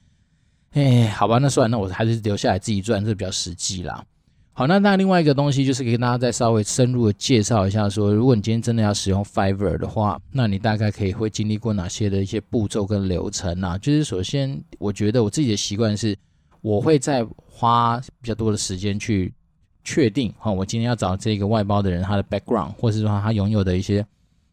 [0.76, 4.04] 哎，好吧，那算了，那我还是留下来自己赚，这比较实际啦。
[4.52, 13.78] 好，那那另外一个东西就是给大家再稍微深入的介绍一下说，如果你今天真的要使用 Fiverr 的话，那你大概可以会经历过哪些的一些步骤跟流程啊？
[13.78, 16.14] 就是首先，我觉得我自己的习惯是，
[16.60, 19.32] 我会再花比较多的时间去
[19.82, 24.06] 确定，哈，我今天要找这个外包的人，他的 background，或是说他拥有的一些，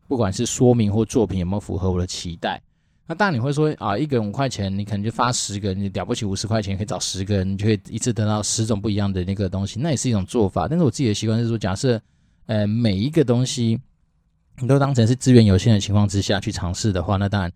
[0.07, 2.61] 不管是说明或作品有没有符合我的期待。
[3.05, 10.67] 那当然你会说啊，一个人五块钱，你可能就发十个，你了不起五十块钱可以找十个人，你就可以一次得到十种不一样的那个东西，那也是一种做法。
[10.67, 12.01] 但是我自己的习惯是说，假设
[12.45, 13.79] 呃每一个东西
[14.59, 17.51] 你都当成是资源有限的情况之下去尝试的话，那当然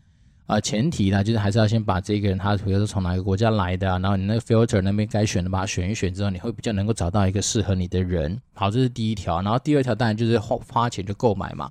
[0.47, 8.39] 啊、前提呢就是还是要先把这个人他比如说从哪个国家来的啊，然后你那个 filter 那边该选的把它选一选之后，你会比较能够找到一个适合你的人。
[8.53, 9.41] 好，这是第一条。
[9.41, 11.69] 然后第二条当然就是花花钱就购买嘛。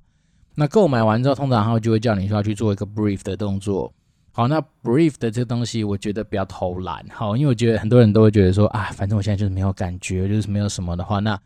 [0.58, 3.92] 那购买完之后，通常他就会叫你说要去做一个 brief 的动作。
[4.32, 7.04] 好，那 brief 的这个东西，我觉得不要偷懒。
[7.10, 11.38] 好，因为我觉得很多人都会觉得说，啊，反正我现在就是没有感觉，就是没有什么的话，那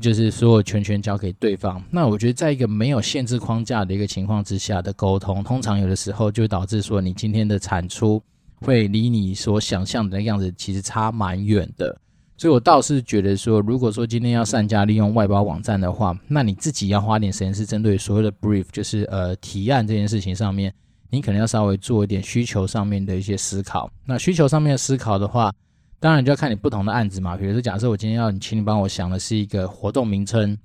[0.00, 1.82] 就是所有全权交给对方。
[1.90, 8.22] 那我觉得，在一个没有限制框架的一个情况之下的沟通，通常有的时候就会导致说，你今天的产出
[8.60, 11.98] 会离你所想象的那样子其实差蛮远的。
[12.38, 20.72] 所以，我倒是觉得说，如果说今天要善加利用外包网站的话，那你自己要花点时间，是针对所有的 brief，就是呃提案这件事情上面，
[21.10, 23.90] 你可能要稍微做一点需求上面的一些思考。
[24.06, 25.52] 那需求上面的思考的话，
[25.98, 27.36] 当然就要看你不同的案子嘛。
[27.36, 30.56] 比如说，假设我今天要你，请你帮我想的是一个活动名称，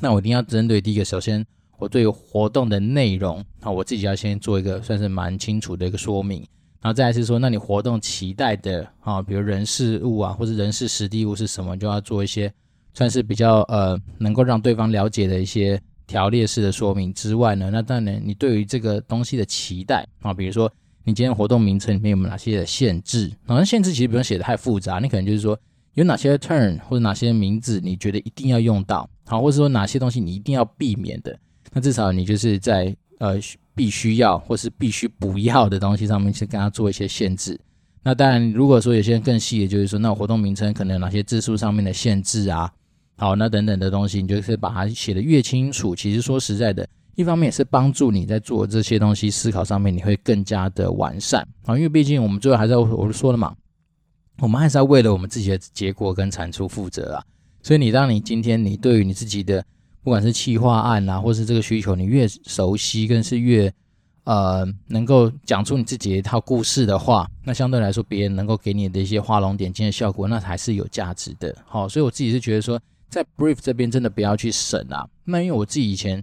[0.00, 1.44] 那我一定要针对第一个，首先
[1.76, 6.46] 我对活动的内容，那我自己要先做一个算是蛮清楚的一个说明。
[6.84, 12.52] 然后再是说，那你活动期待的啊，比如人事物啊，或者人事实地物是什么，就要做一些
[12.92, 20.70] 算是比较呃能够让对方了解的一些条列式的说明之外呢，那当然你对于这个东西的期待啊，比如说
[21.04, 23.32] 你今天活动名称里面有没有哪些的限制？
[23.46, 25.58] 然后限制其实不用写得太复杂，你可能就是说
[25.94, 31.34] 有哪些 turn 或者哪些名字你觉得一定要用到，好，或者说哪些东西你一定要避免的，
[31.72, 33.40] 那至少你就是在呃。
[33.74, 37.58] 必须要或是必须不要的东西上面去跟他做一些限制。
[38.02, 42.70] 那当然，如果说有些人更细的，就是说，那活动名称可能有哪些字数上面的限制啊？
[43.16, 45.94] 好，那等等的东西，你就是把它写得越清楚。
[45.96, 51.76] 其实说实在的，一方面也是帮助你在做这些东西思考上面，你会更加的完善啊。
[51.76, 53.54] 因为毕竟我们最后还是要我说了嘛，
[54.40, 57.24] 我们还是要为了我们自己的结果跟产出负责啊。
[57.62, 59.64] 所以你当你今天你对于你自己的
[60.04, 63.72] 不管是企划案啊，或是这个需求，你越熟悉，更是越
[64.24, 71.56] 呃能够讲出你自己的一套故事的话，那相对来说，别人能够给你的一些画龙点睛的效果，那还是有价值的。
[71.66, 75.08] 好，所以我自己是觉得说，在 brief 这边真的不要去省啊。
[75.24, 76.22] 那因为我自己以前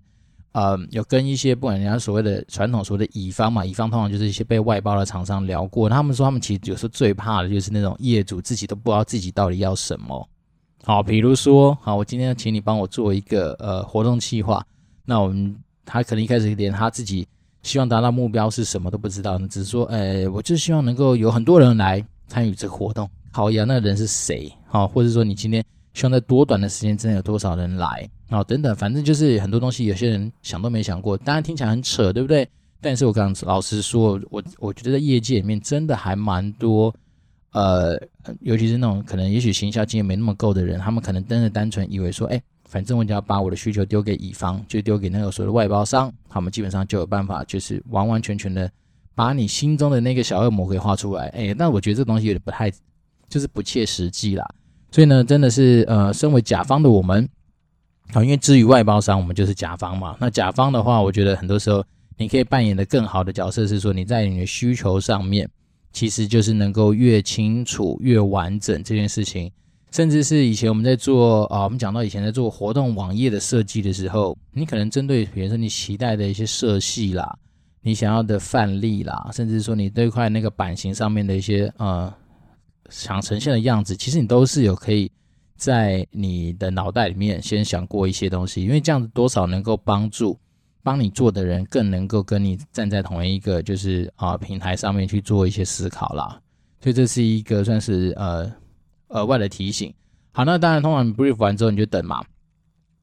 [0.51, 10.29] 呃有跟一些不管人家所谓的传统所谓的乙方嘛，乙方通常就是一些被外包的厂商聊过，他们说他们其实有时候最怕的就是那种业主自己都不知道自己到底要什么。
[10.83, 14.65] 好，比如说，好，我今天要请你帮我做一个呃活动计划，
[15.05, 17.27] 那我们他可能一开始连他自己
[17.61, 23.07] 希望达到目标是什么都不知道，只是说，呃，我就希望能够有很多人来参与这个活动。
[23.31, 24.51] 好呀，那人是谁？
[24.65, 25.63] 好，或者说你今天
[25.93, 28.09] 希望在多短的时间之内有多少人来？
[28.31, 32.47] 好，等等，反正就是很多东西，有些人想都没想过，当然听起来很扯，对不对？
[32.81, 36.91] 但是我刚老实说，我我觉得在业界里面真的还蛮多。
[37.53, 37.99] 呃，
[38.39, 48.71] 尤其是那种可能也许行销经验没那么够的人，他们可能真的单纯以为说，哎，反正我只要把我的需求丢给乙方，就丢给那个所谓的外包商，他们基本上就有办法，就是完完全全的
[49.15, 51.27] 把你心中的那个小恶魔给画出来。
[51.29, 52.71] 哎，那我觉得这东西有点不太，
[53.27, 54.47] 就是不切实际啦。
[54.89, 57.27] 所以呢，真的是呃，身为甲方的我们，
[58.13, 60.15] 好，因为至于外包商，我们就是甲方嘛。
[60.21, 61.83] 那甲方的话，我觉得很多时候
[62.17, 65.49] 你可以扮演的更好的角色是说，你在你的需求上面。
[65.91, 69.51] 其实就是能够越清楚越完整这件事情，
[69.91, 77.37] 甚至是以前我们在做啊，我们讲到以前在做活动网页的设计的时候，你可能针对比如说你期待的一些色系啦，
[77.81, 82.13] 你想要的范例啦，甚至说你这块那个版型上面的一些呃
[82.89, 85.11] 想呈现的样子，其实你都是有可以
[85.57, 90.37] 在你的脑袋里面先想过一些东西，因为这样子多少能够帮助。
[90.83, 96.41] 帮你做的人更能够跟你站在同一个就是啊平台上面去做一些思考啦，
[96.79, 98.51] 所以这是一个算是呃
[99.09, 99.93] 额外的提醒。
[100.31, 102.23] 好，那当然通常 brief 完之后你就等嘛，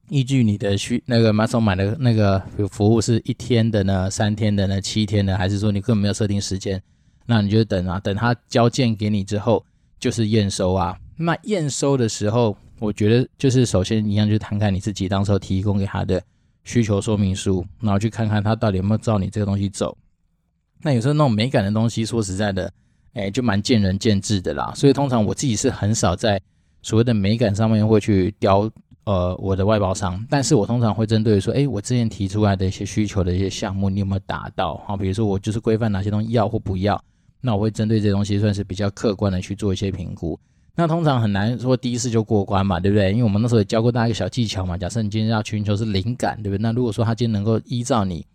[0.09, 6.81] 依据你的需那个 Mason 买的那个服务是一天的呢、三天的呢、七天的，还是说你根本没有设定时间，
[7.27, 9.63] 那你就等啊，等他交件给你之后
[9.99, 10.97] 就是验收啊。
[11.17, 16.21] 那验收的时候，我觉得就是首先一样就是谈谈你自己当时候提供给他的。
[16.63, 19.97] 需求说明书，然后去看看他到底有没有照你这个东西走。
[20.81, 22.71] 那有时候那种美感的东西，说实在的，
[23.13, 24.71] 哎，就蛮见仁见智的啦。
[24.75, 26.41] 所以通常我自己是很少在
[26.81, 28.69] 所谓的美感上面会去雕
[29.03, 34.77] 呃我的外包商，但是我通常会针对说，哎，我之前提出来的一些需求的一些项目，你有没有达到？
[34.85, 37.03] 好，比如说我就是规范哪些东西要或不要，
[37.41, 40.39] 那我会针对这东西算是比较客观的去做一些评估。
[40.75, 43.11] 那通常很难说第一次就过关嘛，对不对？
[43.11, 44.77] 因为我们那时候也教过大家一个小技巧嘛。
[44.77, 46.61] 假设你今天要寻求是灵感，对不对？
[46.61, 48.25] 那如果说他今天能够依照你，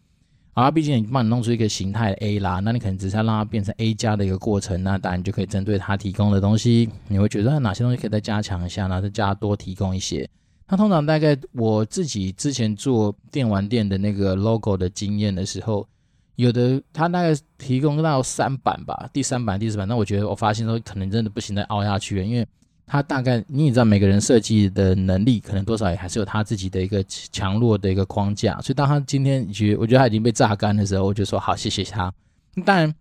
[0.53, 10.29] 啊，毕竟你帮你弄出一个形态 A 啦，那你可能只是要让它变成 A 加的一个过程，那当然你就可以针对他提供的东西，你会觉得哪些东西可以再加强一下，然后再加多提供一些。
[10.69, 15.89] 那通常大概我自己之前做电玩店的那个 logo 的经验的时候。
[16.37, 22.47] 有的他大概提供到三版吧，第三版、第四版，那我觉得我发现说可能真的不行再凹下去了，因为
[22.87, 32.13] 他大概你也知道每个人设计的能力可能多少也还是有他自己的一个强弱的一个框架，所以当他今天觉我觉得他已经被榨干的时候，我就说好，谢谢他。
[32.65, 32.95] 当然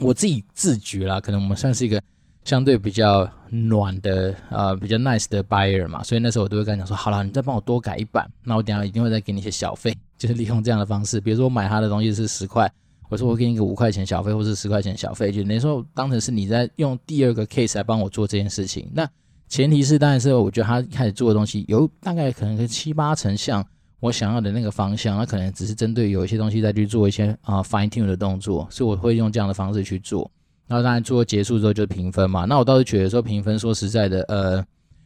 [0.00, 2.02] 我自己自觉啦，可能我们算是一个。
[2.44, 12.70] 相对比较暖的，呃，比较 nice 的 buyer 嘛，所以那时候我都会跟他讲说，好了，你再帮我多改一版，那我等下一定会再给你一些小费， 就是利用这样的方式，比如说我买他的东西是十块，
[13.08, 18.90] 我说我给你个五块钱小费，或是十块钱小费，就等于说当成是你在用第二个 case 来帮我做这件事情。
[18.92, 19.08] 那
[19.48, 23.64] 前提是当然是我觉得他开始做的东西有大概可能是七八成像
[24.00, 30.30] 我想要的那个方向，那可能只是针对有一些东西再去做一些啊、fine tune 的动作，所以我会用这样的方式去做。
[30.66, 34.64] 那当然做结束之后就评分嘛，那我倒是觉得说评分说实在的，呃，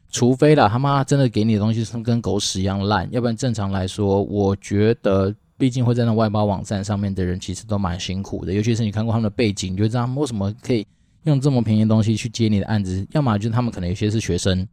[0.08, 10.86] 除非啦他妈真的给你的东西是跟狗屎一样烂，要不然正常来说，我觉得毕竟会在那外包网站上面的人其实都蛮辛苦的，尤其是你看过他们的背景，你就知道他们为什么可以
[11.24, 14.64] 用这么便宜的东西去接你的案子，要么就是他们可能有些是学生，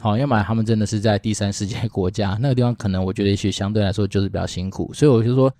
[0.00, 5.52] 好，要么他们真的是在第三世界国家那个地方，可能我觉得也许相对来说就是比较辛苦，所以我就说。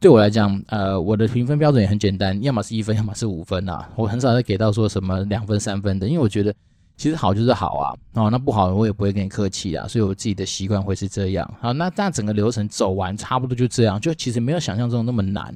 [0.00, 3.86] 对我来讲，呃，我的评分标准也很简单，要么是一分，要么是五分啊。
[3.96, 6.54] 我很少再给到说什么两分、三分的，因为我觉得
[6.96, 9.86] 其实好就是好啊，哦，那不好我也不会跟你客气啊。
[9.86, 11.54] 所以我自己的习惯会是这样。
[11.60, 15.54] 好，那那整个流程走完差不多就这样，就其实没有想象中那么难。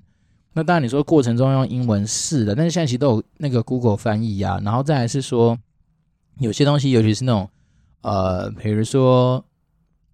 [0.52, 4.60] 那当然你说过程中用英文是的，但是现在其实都有那个 Google 翻译啊。
[4.62, 5.58] 然后再来是说
[6.38, 7.48] 有些东西，尤其是那种
[8.02, 9.42] 呃，比如说。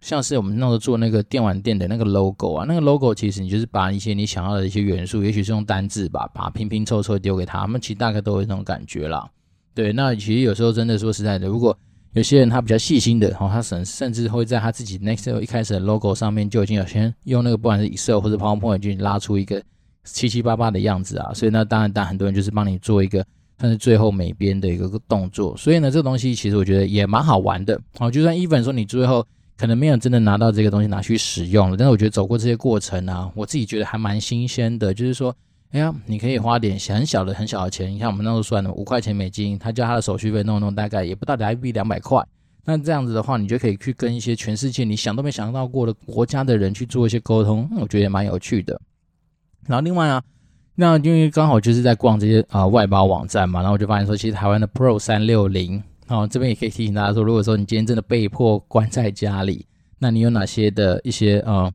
[0.00, 9.28] 像是我们那时候做那个电玩店的那个 logo 啊，那个 logo 其实你就是把一些你想要的一些元素，也许是用单字吧，把拼拼凑凑丢给他们，其实大概都有那种感觉啦。
[9.74, 11.76] 对，那其实有时候真的说实在的，如果
[12.14, 19.62] 有些人他比较细心的，哦，他甚甚至会在他自己 next 一开始的 logo 上面就已经有先用那个不管是 Excel 或者 PowerPoint 就拉出一个
[20.04, 23.24] 七七八八的样子啊，所以那当然，当然很多人就是帮你做一个
[23.58, 29.24] 算是最后美编的一个动作，所以呢，这个东西其实我觉得也蛮好玩的，哦，就算 even 说你最后
[29.60, 35.36] 可能没有真的拿到这个东西拿去使用了，但是我觉得走过这些过程啊，我自己觉得还蛮新鲜的，就是说。
[35.72, 37.88] 哎呀，你可以花点很小的、很小的钱。
[37.92, 42.20] 你看我们那时候算的五块钱美金，他叫他的手续费弄弄，大概也不到台币两百块。
[42.64, 48.80] 那这样子的话，你就可以去跟一些全世界你想都没想到过的国家的人去做一些沟通，我觉得也蛮有趣的。
[49.68, 50.20] 然后另外啊，
[50.74, 55.80] 那因为刚好就是在逛这些啊、外包网站嘛，然后我就发现说，其实台湾的 Pro 三六零，
[56.10, 59.64] 哦，这边也可以提醒大家说，如果说你今天真的被迫关在家里，
[59.98, 61.38] 那你有哪些的一些？
[61.46, 61.72] 呃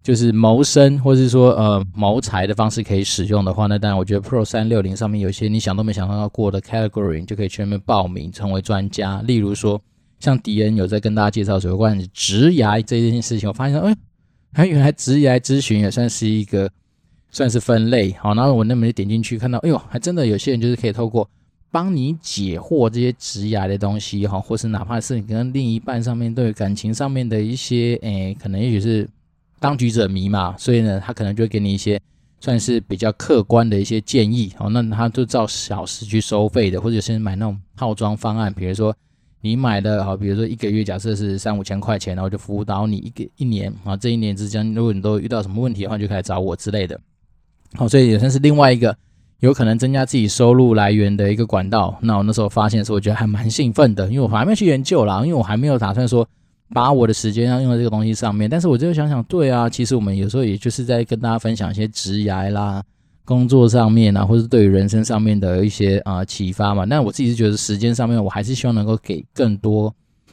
[0.00, 9.20] 就是谋生，或者是说呃谋财的方式可以使用的话，那当然我觉得 Pro 三六零上面有一些你想都没想到过的 category，就可以全面报名成为专家。
[9.22, 9.78] 例如说，
[10.18, 13.94] 像迪恩有在跟大家介绍有关于职涯这件事情，我发现哎，
[14.54, 16.70] 还原来职涯咨询也算是一个
[17.30, 18.12] 算是分类。
[18.12, 21.28] 好，然后我那么就点进去看到，哎呦，还真的有些人就是可以透过
[21.70, 29.08] 帮你解惑这些职涯的东西哈，或是哪怕是你跟另一半上面对感情上面的一些，哎，可能也许是。
[29.60, 32.00] 当局者迷嘛，所以呢，他可能就会给你一些
[32.38, 38.94] 算是比较客观的一些建议，哦，那他就照小时去收费的，或者是买那种套装方案，比如说
[39.40, 47.00] 你买的，好，比如说一个月假设是三五千块钱，然后就辅导你一个一年啊，这一年之间，如果你都遇到什么问题的话，就可以来找我之类的，
[47.74, 48.96] 好，所以也算是另外一个
[49.40, 51.98] 有可能增加自己收入来源的一个管道。
[52.00, 56.26] 那我那时候发现的时候，我觉得还蛮兴奋的，因为我还没有去研究啦，因为我还没有打算说。
[56.70, 62.82] 把我的时间要用在这个东西上面，但是我就想想，对啊，其实我们有时候也就是在跟大家分享一些职涯啦、
[63.24, 66.84] 工作上面啊，或者对于人生上面的一些啊、启发嘛。
[66.84, 69.90] 那我自己是觉得时间上面，我还是希望能够给更多，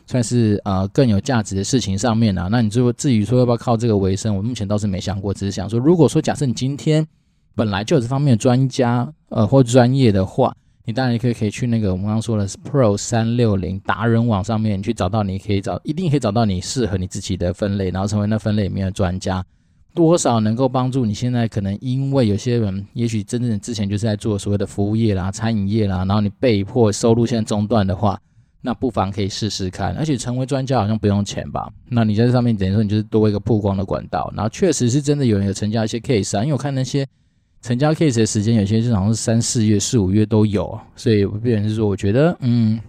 [0.08, 2.50] 算是呃更有价值的事情上面啊。
[2.52, 7.08] 那你就至于说要不要靠这个为生，我目前倒是没想过，只是想说，如果说假设你今天
[7.56, 10.56] 本来就有这方面的专家呃或专业的话。
[10.88, 19.44] 你当然也可以可以去那个我们刚刚说的 Pro 三六零达人网上面去找到，你可以找一定可以找到你适合你自己的分类，然后成为那分类里面的专家，
[19.96, 28.22] 多少能够帮助你现在可能因为有些人也许真正之前就是在做所谓的服务业啦、餐饮业啦，然后你被迫收入现在中断的话，
[28.62, 31.68] 那不妨可以试试看，而且成为专家好像不用钱吧？
[31.90, 37.08] 那你在这上面等于说你就是多一个曝光的管道，然后确实是真的有人有成交一些 case 啊，因为我看那些。
[37.66, 42.80] 成交 case 的时间有些是好像是三四月、四五月都有，所以我变成是说，我觉得，嗯，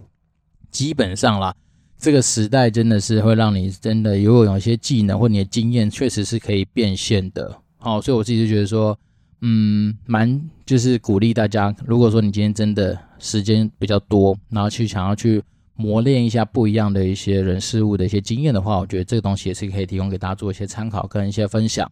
[0.69, 1.51] 基本上啦，
[1.97, 7.59] 这个时代真的是会让你真的有有一些技能或你的经验，确实是可以变现的。
[7.79, 8.95] 好，所以我自己就觉得说，
[9.41, 15.41] 嗯，蛮就是鼓励大家，如果说你今天真的时间比较多，然后去想要去
[15.73, 21.91] 磨练一下不一样的一些人事物的一些经验的话，我觉得这个东西也是可以提供给大家做一些参考跟一些分享。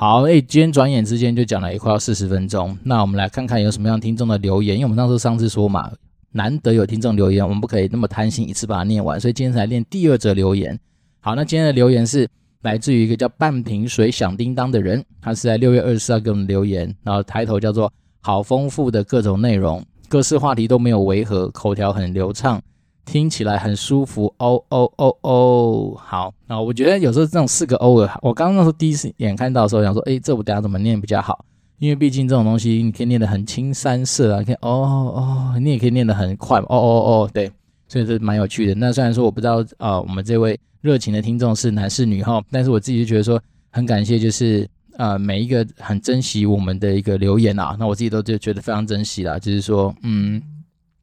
[0.00, 4.76] 好，哎，今天转眼之间就讲了一快要四十分钟，那我们来看看有什么样听众的留言。
[4.76, 5.90] 因为我们当时上次说嘛，
[6.30, 10.78] 难得有听众留言，我们不可以那么贪心一次把它念完，所以今天才念第二则留言。
[11.18, 12.28] 好，那今天的留言是
[12.62, 22.62] 来自于一个叫半瓶水响叮当的人，他是在六月二十四号给我们留言，然后抬头叫做好丰富的各种内容，各式话题都没有违和，口条很流畅。
[23.10, 31.42] 听起来很舒服哦哦哦哦，好，那我觉得有时候这种四个 O 的，我刚刚那时候第一次眼看到的时候，想说，哎，这我等下怎么念比较好？
[31.78, 34.68] 因为毕竟这种东西，你可以念得很青山色啊，可以哦
[35.16, 36.76] 哦，你也可以念得很快，哦哦
[37.24, 37.50] 哦，对，
[37.88, 38.74] 所以这蛮有趣的。
[38.74, 43.40] 那虽然说我不知道啊、我们这位热情的听众是男是女哈，但是我自己就觉得说
[43.70, 50.42] 很感谢，就是呃每一个很珍惜我们的一个留言啊，那我自己都就觉得非常珍惜啦，就是说，嗯。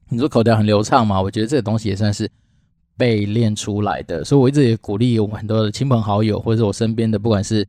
[0.09, 1.21] 你说口条很流畅嘛？
[1.21, 2.29] 我觉得这个东西也算是
[2.95, 7.67] 被练出来的，所以我一直也鼓励我很多的亲朋好友，或者是我身边的，不管是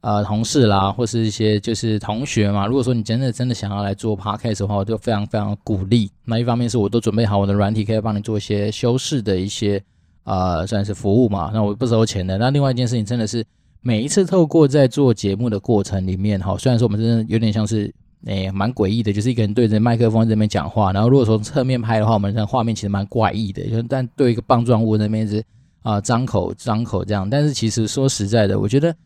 [0.00, 2.66] 呃同事啦，或是一些就是同学嘛。
[2.66, 6.10] 如果说你真的真的想要来做 podcast 的话，我就非常非常鼓励。
[6.24, 9.82] 那一方面是我都准备好我的软体，可以帮你做一些修饰的一些
[10.24, 11.50] 呃算是服务嘛。
[11.52, 12.38] 那我不收钱的。
[12.38, 13.44] 那另外一件事情真的是
[13.82, 17.92] 每一次透过在做节目的过程里面哈，虽然说我们真的有点像是。
[18.26, 25.44] 诶，蛮诡异的，就是一个人对着麦克风这边讲话，然后如果从侧面拍的话，我们这画面其实蛮怪异的，就但对一个棒状物那边是
[25.82, 28.96] 啊张口张口这样，但是其实说实在的，我觉得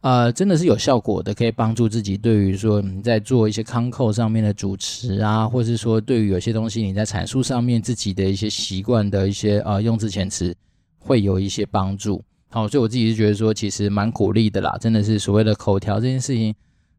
[0.00, 10.52] 呃真的是有效果的，可以帮助自己对于说你在做一些康扣上面的主持啊，或是说对于有些东西你在阐述上面自己的一些习惯的一些啊、呃、用字遣词
[10.98, 12.20] 会有一些帮助。
[12.50, 16.54] 好，所以我自己是觉得说其实蛮鼓励的啦，真的是所谓的口条这件事情。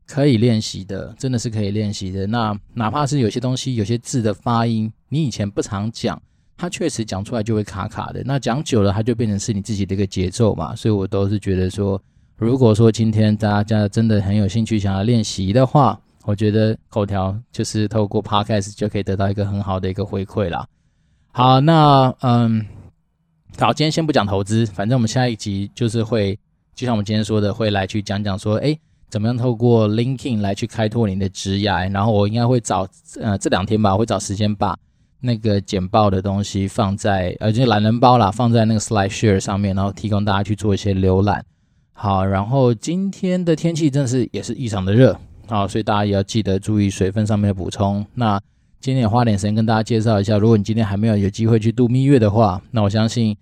[0.08, 2.28] 可以练习的，真的是可以练习的。
[2.28, 6.22] 那哪怕是有些东西、有些字的发音，你以前不常讲，
[6.56, 8.22] 它确实讲出来就会卡卡的。
[8.24, 10.76] 那讲久了，它就变成是你自己的一个节奏嘛。
[10.76, 12.00] 所以我都是觉得说，
[12.38, 20.68] 如果说今天大家真的很有兴趣想要练习的话，我觉得口条就是透过 Podcast 就可以得到一个很好的一个回馈啦。
[21.32, 22.66] 好，那嗯，
[23.58, 26.38] 好，今天先不讲投资，反正我们下一集就是会，
[26.76, 28.80] 就像我们今天说的，会来去讲讲说，诶。
[29.16, 31.90] 怎么样透过 linkin 来去开拓你的职涯？
[31.90, 32.86] 然后我应该会找
[33.22, 34.78] 呃这两天吧，会找时间把
[35.22, 41.46] 那个简报的东西放在呃就懒人包啦，放在那个 SlideShare 上面，然后提供大家去做一些浏览。
[41.94, 48.06] 好，然后今天的天气真的是也是异常的热，好，所以大家也要记得注意水分上面的补充。
[48.16, 48.38] 那
[48.82, 53.38] 今天也花点时间跟大家介绍一下，如果你今天还没有有机会去度蜜月的话，那我相信。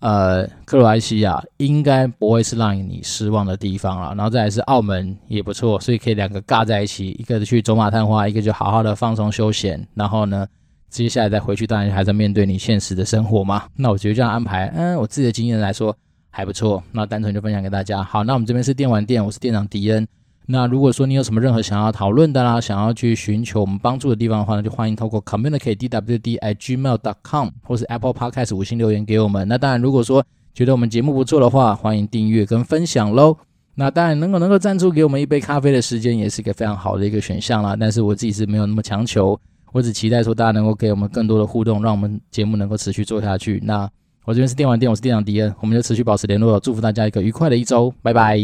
[0.00, 4.14] 呃，克罗埃西亚应该不会是让你失望的地方了。
[4.14, 9.84] 然后再来是澳门也不错，所以可以两个尬在一起，一个去走马探花，一个就好好的放松休闲。
[9.94, 10.46] 然后呢，
[10.88, 13.64] 接下来再回去，当然还在面对你现实的生活嘛。
[13.74, 15.96] 那我觉得这样安排，嗯，我自己的经验来说
[16.30, 16.80] 还不错。
[16.92, 18.02] 那单纯就分享给大家。
[18.02, 20.06] 好，那我们这边是电玩店，我是店长迪恩。
[20.50, 29.46] 那如果说你有什么任何想要讨论的啦，想要去寻求我们帮助的地方的话呢，就欢迎透过 communicate dwd at gmail dot com 或是 Apple Podcast 五星留言给我们。
[29.46, 30.24] 那当然，如果说
[30.54, 33.36] 觉得我们节目不错的话，欢迎订阅跟分享喽。
[33.74, 37.76] 那当然，能够能够赞助给我们一杯咖啡的时间，也是一个非常好的一个选项啦。
[37.78, 39.38] 但是我自己是没有那么强求，
[39.72, 43.60] 我只期待说大家能够给我们更多的互动，让我们节目能够持续做下去。
[43.62, 43.86] 那
[44.24, 48.38] 我这边是电玩店，我是店长迪恩，我们就持续保持联络，祝福大家一个愉快的一周，拜拜。